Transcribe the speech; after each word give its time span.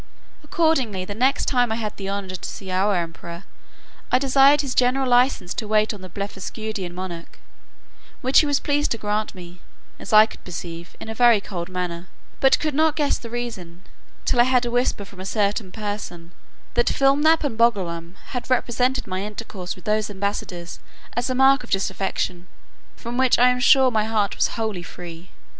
Accordingly, 0.43 1.05
the 1.05 1.13
next 1.13 1.45
time 1.45 1.71
I 1.71 1.75
had 1.75 1.95
the 1.95 2.09
honour 2.09 2.33
to 2.35 2.49
see 2.49 2.71
our 2.71 2.95
emperor, 2.95 3.43
I 4.11 4.17
desired 4.17 4.61
his 4.61 4.73
general 4.73 5.07
license 5.07 5.53
to 5.53 5.67
wait 5.67 5.93
on 5.93 6.01
the 6.01 6.09
Blefuscudian 6.09 6.95
monarch, 6.95 7.37
which 8.21 8.39
he 8.39 8.47
was 8.47 8.59
pleased 8.59 8.89
to 8.89 8.97
grant 8.97 9.35
me, 9.35 9.59
as 9.99 10.11
I 10.11 10.25
could 10.25 10.43
perceive, 10.43 10.95
in 10.99 11.07
a 11.07 11.13
very 11.13 11.39
cold 11.39 11.69
manner; 11.69 12.07
but 12.39 12.57
could 12.59 12.73
not 12.73 12.95
guess 12.95 13.19
the 13.19 13.29
reason, 13.29 13.83
till 14.25 14.39
I 14.41 14.45
had 14.45 14.65
a 14.65 14.71
whisper 14.71 15.05
from 15.05 15.19
a 15.19 15.23
certain 15.23 15.71
person, 15.71 16.31
"that 16.73 16.89
Flimnap 16.89 17.43
and 17.43 17.55
Bolgolam 17.55 18.15
had 18.29 18.49
represented 18.49 19.05
my 19.05 19.21
intercourse 19.21 19.75
with 19.75 19.85
those 19.85 20.09
ambassadors 20.09 20.79
as 21.15 21.29
a 21.29 21.35
mark 21.35 21.63
of 21.63 21.69
disaffection;" 21.69 22.47
from 22.95 23.17
which 23.19 23.37
I 23.37 23.49
am 23.49 23.59
sure 23.59 23.91
my 23.91 24.05
heart 24.05 24.35
was 24.35 24.47
wholly 24.57 24.81
free. 24.81 25.29